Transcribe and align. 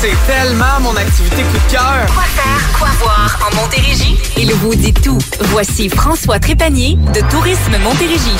C'est 0.00 0.14
tellement 0.28 0.78
mon 0.80 0.94
activité 0.94 1.42
coup 1.42 1.58
de 1.66 1.72
cœur. 1.72 2.06
Quoi 2.14 2.22
faire, 2.22 2.78
quoi 2.78 2.88
voir 3.00 3.50
en 3.50 3.56
Montérégie? 3.56 4.16
Il 4.36 4.54
vous 4.54 4.76
dit 4.76 4.94
tout. 4.94 5.18
Voici 5.46 5.88
François 5.88 6.38
Trépanier 6.38 6.96
de 7.12 7.20
Tourisme 7.28 7.76
Montérégie. 7.82 8.36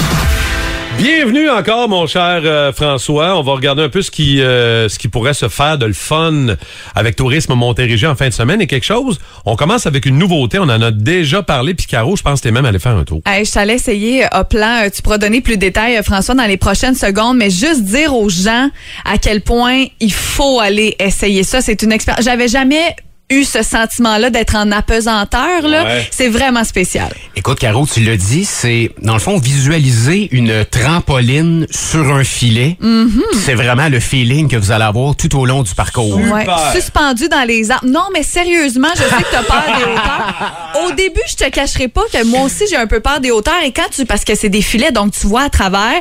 Bienvenue 0.98 1.48
encore, 1.48 1.88
mon 1.88 2.08
cher 2.08 2.40
euh, 2.42 2.72
François. 2.72 3.38
On 3.38 3.42
va 3.44 3.52
regarder 3.52 3.82
un 3.82 3.88
peu 3.88 4.02
ce 4.02 4.10
qui, 4.10 4.42
euh, 4.42 4.88
ce 4.88 4.98
qui 4.98 5.06
pourrait 5.06 5.32
se 5.32 5.48
faire 5.48 5.78
de 5.78 5.86
le 5.86 5.92
fun 5.92 6.56
avec 6.96 7.14
Tourisme 7.14 7.54
Montérégie 7.54 8.04
en 8.04 8.16
fin 8.16 8.26
de 8.26 8.34
semaine. 8.34 8.60
Et 8.60 8.66
quelque 8.66 8.84
chose, 8.84 9.20
on 9.46 9.54
commence 9.54 9.86
avec 9.86 10.06
une 10.06 10.18
nouveauté. 10.18 10.58
On 10.58 10.64
en 10.64 10.82
a 10.82 10.90
déjà 10.90 11.44
parlé. 11.44 11.74
Puis 11.74 11.86
je 11.88 12.22
pense 12.22 12.40
que 12.40 12.48
t'es 12.48 12.50
même 12.50 12.64
allé 12.64 12.80
faire 12.80 12.96
un 12.96 13.04
tour. 13.04 13.20
Hey, 13.26 13.44
je 13.44 13.52
t'allais 13.52 13.76
essayer, 13.76 14.26
Hoplan. 14.32 14.86
Euh, 14.86 14.90
Tu 14.92 15.00
pourras 15.02 15.18
donner 15.18 15.40
plus 15.40 15.54
de 15.54 15.60
détails, 15.60 16.02
François, 16.02 16.34
dans 16.34 16.46
les 16.46 16.56
prochaines 16.56 16.96
secondes, 16.96 17.36
mais 17.36 17.50
juste 17.50 17.84
dire 17.84 18.12
aux 18.12 18.28
gens 18.28 18.68
à 19.04 19.18
quel 19.18 19.42
point 19.42 19.84
il 20.00 20.12
faut 20.12 20.58
aller 20.58 20.96
essayer 20.98 21.44
ça. 21.44 21.60
C'est 21.60 21.80
une 21.82 21.92
expérience. 21.92 22.24
J'avais 22.24 22.48
jamais 22.48 22.96
eu 23.30 23.44
ce 23.44 23.62
sentiment-là 23.62 24.30
d'être 24.30 24.54
en 24.56 24.72
apesanteur. 24.72 25.62
là. 25.68 25.84
Ouais. 25.84 26.08
C'est 26.10 26.28
vraiment 26.28 26.64
spécial. 26.64 27.08
Écoute, 27.36 27.58
Caro, 27.58 27.86
tu 27.86 28.00
l'as 28.00 28.16
dit, 28.16 28.44
c'est, 28.44 28.90
dans 29.02 29.12
le 29.14 29.18
fond, 29.20 29.38
visualiser 29.38 30.28
une 30.32 30.64
trampoline 30.64 31.66
sur 31.70 32.12
un 32.14 32.24
filet. 32.24 32.76
C'est 33.44 33.54
vraiment 33.54 33.88
le 33.88 34.00
feeling 34.00 34.48
que 34.48 34.56
vous 34.56 34.72
allez 34.72 34.84
avoir 34.84 35.14
tout 35.14 35.36
au 35.38 35.44
long 35.46 35.62
du 35.62 35.74
parcours. 35.74 36.16
Ouais. 36.16 36.46
Suspendu 36.74 37.28
dans 37.28 37.46
les 37.46 37.70
arbres. 37.70 37.86
Non, 37.86 38.04
mais 38.14 38.22
sérieusement, 38.22 38.88
je 38.94 39.02
sais 39.02 39.22
que 39.22 39.30
tu 39.30 39.36
as 39.36 39.42
peur 39.42 39.62
des 39.76 39.84
hauteurs. 39.84 40.52
Au 40.86 40.92
début, 40.92 41.20
je 41.28 41.34
te 41.36 41.48
cacherai 41.50 41.88
pas 41.88 42.02
que 42.12 42.24
moi 42.24 42.42
aussi, 42.42 42.64
j'ai 42.70 42.76
un 42.76 42.86
peu 42.86 43.00
peur 43.00 43.20
des 43.20 43.30
hauteurs. 43.30 43.62
Et 43.64 43.72
quand 43.72 43.88
tu. 43.94 44.06
Parce 44.06 44.24
que 44.24 44.34
c'est 44.34 44.48
des 44.48 44.62
filets, 44.62 44.92
donc 44.92 45.12
tu 45.12 45.26
vois 45.26 45.42
à 45.42 45.50
travers. 45.50 46.00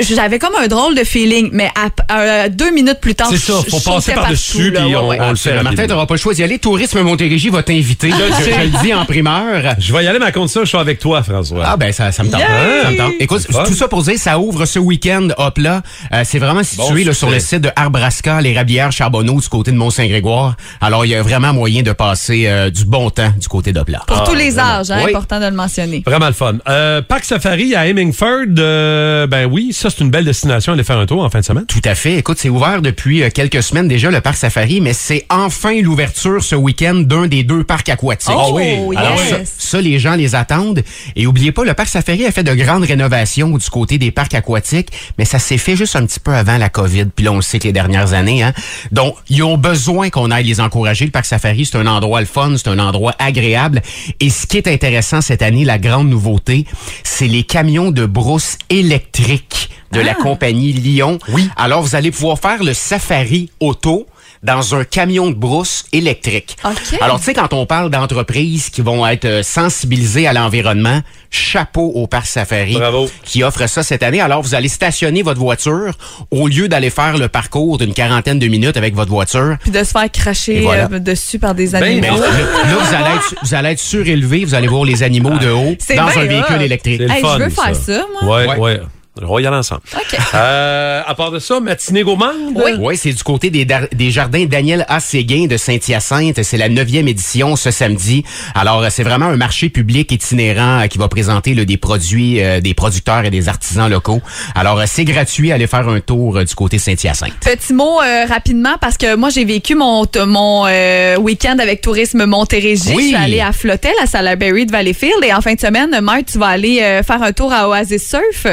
J'avais 0.00 0.38
comme 0.38 0.54
un 0.62 0.68
drôle 0.68 0.94
de 0.94 1.02
feeling. 1.04 1.50
Mais 1.52 1.70
à, 1.74 2.14
euh, 2.18 2.48
deux 2.48 2.70
minutes 2.70 3.00
plus 3.00 3.14
tard, 3.14 3.28
C'est 3.30 3.38
ça, 3.38 3.54
faut 3.68 3.80
passer 3.80 4.12
par-dessus, 4.12 4.72
puis 4.72 4.84
Ouais, 4.84 4.96
on- 4.96 5.08
ouais. 5.08 5.18
on 5.20 5.30
le 5.30 5.36
sait 5.36 5.60
Martin, 5.62 5.86
t'auras 5.86 6.06
pas 6.06 6.14
le 6.14 6.20
choix 6.20 6.34
d'y 6.34 6.42
aller. 6.42 6.51
Tourisme 6.58 7.00
Montérégie 7.02 7.48
va 7.48 7.62
t'inviter. 7.62 8.10
je, 8.10 8.14
je 8.50 8.60
le 8.60 8.82
dis 8.82 8.94
en 8.94 9.04
primeur. 9.04 9.74
Je 9.78 9.92
vais 9.92 10.04
y 10.04 10.06
aller, 10.06 10.18
mais 10.18 10.32
contre 10.32 10.50
ça, 10.52 10.60
je 10.62 10.66
suis 10.68 10.78
avec 10.78 10.98
toi, 10.98 11.22
François. 11.22 11.64
Ah 11.66 11.76
ben 11.76 11.92
ça, 11.92 12.12
ça 12.12 12.22
me 12.22 12.30
tente. 12.30 12.40
Ça 12.40 12.90
me 12.90 12.96
tente. 12.96 13.12
Écoute, 13.20 13.46
tout 13.66 13.74
ça 13.74 13.88
pour 13.88 14.02
dire, 14.02 14.18
ça 14.18 14.38
ouvre 14.38 14.64
ce 14.66 14.78
week-end, 14.78 15.28
hop 15.38 15.58
là. 15.58 15.82
Euh, 16.12 16.22
c'est 16.24 16.38
vraiment 16.38 16.62
situé 16.62 16.82
Bon 17.04 17.06
là, 17.06 17.12
sur 17.14 17.30
le 17.30 17.38
site 17.38 17.60
de 17.62 17.70
Arbrasca, 17.76 18.40
les 18.40 18.54
Rabières 18.56 18.92
Charbonneau 18.92 19.40
du 19.40 19.48
côté 19.48 19.72
de 19.72 19.76
Mont-Saint-Grégoire. 19.76 20.56
Alors 20.80 21.04
il 21.04 21.10
y 21.10 21.14
a 21.14 21.22
vraiment 21.22 21.52
moyen 21.52 21.82
de 21.82 21.92
passer 21.92 22.44
euh, 22.46 22.70
du 22.70 22.84
bon 22.84 23.10
temps 23.10 23.32
du 23.38 23.48
côté 23.48 23.72
d'hop 23.72 23.84
là. 23.88 24.02
Pour 24.06 24.24
tous 24.24 24.34
les 24.34 24.50
vraiment. 24.50 24.68
âges, 24.80 24.90
hein, 24.90 25.00
Oui. 25.04 25.10
important 25.10 25.40
de 25.40 25.46
le 25.46 25.52
mentionner. 25.52 26.02
Vraiment 26.06 26.26
le 26.26 26.32
fun. 26.32 26.54
Euh, 26.68 27.02
Parc 27.02 27.24
Safari 27.24 27.74
à 27.74 27.86
Hemingford, 27.86 28.46
euh, 28.58 29.26
ben 29.26 29.46
oui, 29.50 29.72
ça 29.72 29.90
c'est 29.90 30.00
une 30.00 30.10
belle 30.10 30.24
destination. 30.24 30.72
Aller 30.72 30.84
faire 30.84 30.98
un 30.98 31.06
tour 31.06 31.22
en 31.22 31.30
fin 31.30 31.40
de 31.40 31.44
semaine. 31.44 31.66
Tout 31.66 31.80
à 31.84 31.94
fait. 31.94 32.16
Écoute, 32.18 32.38
c'est 32.40 32.48
ouvert 32.48 32.82
depuis 32.82 33.22
euh, 33.22 33.30
quelques 33.34 33.62
semaines 33.62 33.88
déjà, 33.88 34.10
le 34.10 34.20
parc 34.20 34.36
Safari, 34.36 34.80
mais 34.80 34.92
c'est 34.92 35.26
enfin 35.30 35.80
l'ouverture 35.80 36.41
ce 36.42 36.54
week-end 36.54 36.94
d'un 36.94 37.26
des 37.26 37.44
deux 37.44 37.64
parcs 37.64 37.88
aquatiques. 37.88 38.32
Oh, 38.36 38.52
oui. 38.54 38.96
Alors 38.96 39.16
yes. 39.16 39.28
ça, 39.30 39.36
ça, 39.44 39.80
les 39.80 39.98
gens 39.98 40.14
les 40.14 40.34
attendent. 40.34 40.82
Et 41.16 41.26
oubliez 41.26 41.52
pas, 41.52 41.64
le 41.64 41.74
parc 41.74 41.88
Safari 41.88 42.26
a 42.26 42.32
fait 42.32 42.44
de 42.44 42.54
grandes 42.54 42.84
rénovations 42.84 43.56
du 43.56 43.70
côté 43.70 43.98
des 43.98 44.10
parcs 44.10 44.34
aquatiques, 44.34 44.88
mais 45.18 45.24
ça 45.24 45.38
s'est 45.38 45.58
fait 45.58 45.76
juste 45.76 45.96
un 45.96 46.04
petit 46.06 46.20
peu 46.20 46.34
avant 46.34 46.58
la 46.58 46.68
COVID. 46.68 47.06
Puis 47.14 47.24
là, 47.24 47.32
on 47.32 47.36
le 47.36 47.42
sait 47.42 47.58
que 47.58 47.64
les 47.64 47.72
dernières 47.72 48.12
années. 48.12 48.42
Hein. 48.42 48.52
Donc, 48.90 49.16
ils 49.28 49.42
ont 49.42 49.56
besoin 49.56 50.10
qu'on 50.10 50.30
aille 50.30 50.46
les 50.46 50.60
encourager. 50.60 51.04
Le 51.04 51.10
parc 51.10 51.26
Safari, 51.26 51.66
c'est 51.66 51.78
un 51.78 51.86
endroit 51.86 52.20
le 52.20 52.26
fun, 52.26 52.54
c'est 52.56 52.68
un 52.68 52.78
endroit 52.78 53.14
agréable. 53.18 53.82
Et 54.20 54.30
ce 54.30 54.46
qui 54.46 54.56
est 54.56 54.68
intéressant 54.68 55.20
cette 55.20 55.42
année, 55.42 55.64
la 55.64 55.78
grande 55.78 56.08
nouveauté, 56.08 56.66
c'est 57.04 57.28
les 57.28 57.42
camions 57.42 57.90
de 57.90 58.06
brousse 58.06 58.58
électriques 58.70 59.70
de 59.92 60.00
la 60.00 60.14
compagnie 60.14 60.72
Lyon. 60.72 61.18
Oui. 61.28 61.48
Alors, 61.56 61.82
vous 61.82 61.94
allez 61.94 62.10
pouvoir 62.10 62.38
faire 62.38 62.62
le 62.62 62.74
safari 62.74 63.50
auto 63.60 64.06
dans 64.42 64.74
un 64.74 64.84
camion 64.84 65.30
de 65.30 65.34
brousse 65.36 65.84
électrique. 65.92 66.56
OK. 66.64 66.98
Alors, 67.00 67.18
tu 67.18 67.26
sais, 67.26 67.34
quand 67.34 67.52
on 67.52 67.64
parle 67.66 67.90
d'entreprises 67.90 68.70
qui 68.70 68.80
vont 68.80 69.06
être 69.06 69.24
euh, 69.24 69.42
sensibilisées 69.42 70.26
à 70.26 70.32
l'environnement, 70.32 71.00
chapeau 71.30 71.92
au 71.94 72.06
Parc 72.06 72.26
Safari 72.26 72.74
Bravo. 72.74 73.08
qui 73.24 73.42
offre 73.44 73.66
ça 73.68 73.82
cette 73.82 74.02
année. 74.02 74.20
Alors, 74.20 74.42
vous 74.42 74.54
allez 74.54 74.68
stationner 74.68 75.22
votre 75.22 75.38
voiture 75.40 75.94
au 76.30 76.48
lieu 76.48 76.68
d'aller 76.68 76.90
faire 76.90 77.16
le 77.18 77.28
parcours 77.28 77.78
d'une 77.78 77.94
quarantaine 77.94 78.38
de 78.38 78.46
minutes 78.48 78.76
avec 78.76 78.94
votre 78.94 79.10
voiture. 79.10 79.56
Puis 79.62 79.70
de 79.70 79.84
se 79.84 79.92
faire 79.92 80.10
cracher 80.10 80.60
voilà. 80.60 80.88
euh, 80.92 80.98
dessus 80.98 81.38
par 81.38 81.54
des 81.54 81.68
Ben, 81.68 81.82
animaux. 81.82 82.02
Ben, 82.02 82.20
là, 82.20 82.26
là, 82.28 82.74
vous, 82.80 82.94
allez 82.94 83.14
être, 83.16 83.34
vous 83.42 83.54
allez 83.54 83.68
être 83.70 83.78
surélevé, 83.80 84.44
vous 84.44 84.54
allez 84.54 84.68
voir 84.68 84.84
les 84.84 85.02
animaux 85.02 85.38
de 85.38 85.50
haut 85.50 85.76
dans 85.96 86.06
bien 86.08 86.22
un 86.22 86.24
véhicule 86.26 86.62
électrique. 86.62 87.00
Hey, 87.00 87.20
fun. 87.22 87.38
je 87.38 87.44
veux 87.44 87.50
faire 87.50 87.76
ça, 87.76 88.04
moi. 88.22 88.36
Ouais, 88.38 88.46
Ouais. 88.48 88.58
ouais. 88.58 88.80
On 89.20 89.34
va 89.34 89.40
y 89.42 89.46
aller 89.46 89.56
ensemble. 89.56 89.82
OK. 89.94 90.18
Euh, 90.34 91.02
à 91.06 91.14
part 91.14 91.30
de 91.30 91.38
ça, 91.38 91.60
matinée 91.60 92.02
gourmande? 92.02 92.54
Oui. 92.54 92.72
Oui, 92.78 92.96
c'est 92.96 93.12
du 93.12 93.22
côté 93.22 93.50
des, 93.50 93.66
des 93.66 94.10
jardins 94.10 94.46
Daniel 94.46 94.86
A. 94.88 95.00
Séguin 95.00 95.46
de 95.46 95.58
Saint-Hyacinthe. 95.58 96.42
C'est 96.42 96.56
la 96.56 96.70
neuvième 96.70 97.08
édition 97.08 97.54
ce 97.56 97.70
samedi. 97.70 98.24
Alors, 98.54 98.84
c'est 98.90 99.02
vraiment 99.02 99.26
un 99.26 99.36
marché 99.36 99.68
public 99.68 100.10
itinérant 100.12 100.80
euh, 100.80 100.86
qui 100.86 100.96
va 100.96 101.08
présenter 101.08 101.52
là, 101.54 101.66
des 101.66 101.76
produits, 101.76 102.42
euh, 102.42 102.60
des 102.60 102.72
producteurs 102.72 103.26
et 103.26 103.30
des 103.30 103.50
artisans 103.50 103.90
locaux. 103.90 104.22
Alors, 104.54 104.78
euh, 104.78 104.84
c'est 104.86 105.04
gratuit. 105.04 105.52
Allez 105.52 105.66
faire 105.66 105.86
un 105.88 106.00
tour 106.00 106.38
euh, 106.38 106.44
du 106.44 106.54
côté 106.54 106.78
Saint-Hyacinthe. 106.78 107.34
Petit 107.40 107.74
mot 107.74 108.00
euh, 108.00 108.24
rapidement 108.24 108.76
parce 108.80 108.96
que 108.96 109.14
moi 109.16 109.28
j'ai 109.28 109.44
vécu 109.44 109.74
mon 109.74 110.06
mon 110.26 110.64
euh, 110.66 111.16
week-end 111.18 111.56
avec 111.58 111.82
Tourisme 111.82 112.24
Montérégie. 112.24 112.94
Oui. 112.94 113.02
Je 113.02 113.06
suis 113.08 113.16
allée 113.16 113.40
à 113.40 113.52
Flotel 113.52 113.92
à 114.02 114.06
Salaberry 114.06 114.64
de 114.64 114.72
Valleyfield 114.72 115.22
et 115.22 115.34
en 115.34 115.42
fin 115.42 115.52
de 115.52 115.60
semaine, 115.60 116.00
Mike, 116.00 116.26
tu 116.32 116.38
vas 116.38 116.46
aller 116.46 116.80
euh, 116.80 117.02
faire 117.02 117.22
un 117.22 117.32
tour 117.32 117.52
à 117.52 117.68
Oasis 117.68 118.08
Surf. 118.08 118.46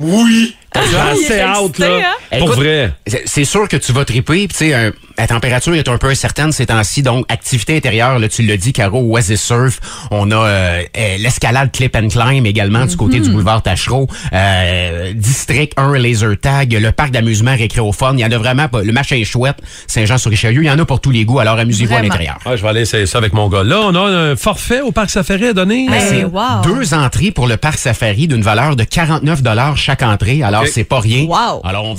Oui. 0.00 0.56
Assez 0.80 1.40
hâte, 1.40 1.58
excité, 1.62 1.82
là. 1.82 1.96
hein? 2.32 2.38
Pour 2.38 2.48
Écoute, 2.48 2.64
vrai. 2.64 2.92
C'est 3.26 3.44
sûr 3.44 3.68
que 3.68 3.76
tu 3.76 3.92
vas 3.92 4.04
triper. 4.04 4.48
Puis, 4.48 4.48
tu 4.48 4.70
sais, 4.70 4.92
la 5.16 5.26
température 5.26 5.74
est 5.74 5.88
un 5.88 5.98
peu 5.98 6.08
incertaine 6.08 6.50
ces 6.52 6.66
temps-ci. 6.66 7.02
Donc, 7.02 7.24
activité 7.28 7.76
intérieure, 7.76 8.18
là, 8.18 8.28
tu 8.28 8.42
l'as 8.42 8.56
dit, 8.56 8.72
Caro, 8.72 9.00
Oasis 9.00 9.40
Surf. 9.40 9.80
On 10.10 10.30
a 10.32 10.36
euh, 10.36 10.82
euh, 10.96 11.16
l'escalade 11.18 11.70
Clip 11.72 11.94
and 11.96 12.08
Climb 12.08 12.44
également 12.46 12.86
du 12.86 12.96
côté 12.96 13.20
du 13.20 13.30
boulevard 13.30 13.62
Tachereau. 13.62 14.08
Euh, 14.32 15.12
District 15.14 15.72
1 15.76 15.96
Laser 15.98 16.36
Tag, 16.40 16.72
le 16.72 16.92
parc 16.92 17.10
d'amusement 17.12 17.54
Récréophone. 17.56 18.18
Il 18.18 18.22
y 18.22 18.24
en 18.24 18.32
a 18.32 18.38
vraiment 18.38 18.68
pas. 18.68 18.82
Le 18.82 18.92
machin 18.92 19.16
est 19.16 19.24
chouette. 19.24 19.56
Saint-Jean-sur-Richelieu, 19.86 20.62
il 20.62 20.66
y 20.66 20.70
en 20.70 20.78
a 20.78 20.84
pour 20.84 21.00
tous 21.00 21.10
les 21.10 21.24
goûts. 21.24 21.38
Alors, 21.38 21.58
amusez-vous 21.58 21.94
à 21.94 22.02
l'intérieur. 22.02 22.38
Ouais, 22.46 22.56
je 22.56 22.62
vais 22.62 22.68
aller 22.68 22.80
essayer 22.80 23.06
ça 23.06 23.18
avec 23.18 23.32
mon 23.32 23.48
gars. 23.48 23.62
Là, 23.62 23.80
on 23.84 23.94
a 23.94 24.00
un 24.00 24.36
forfait 24.36 24.80
au 24.80 24.90
Parc 24.90 25.10
Safari 25.10 25.46
à 25.48 25.52
donner. 25.52 25.86
Ben, 25.88 25.94
Euh, 26.00 26.08
c'est- 26.10 26.24
wow. 26.24 26.62
Deux 26.64 26.94
entrées 26.94 27.30
pour 27.30 27.46
le 27.46 27.56
parc 27.56 27.78
Safari 27.78 28.26
d'une 28.26 28.42
valeur 28.42 28.74
de 28.76 28.84
49 28.84 29.40
chaque 29.76 30.02
entrée. 30.02 30.42
Alors. 30.42 30.63
C'est 30.66 30.84
pas 30.84 31.00
rien. 31.00 31.24
Wow. 31.24 31.60
Alors, 31.64 31.84
on 31.84 31.94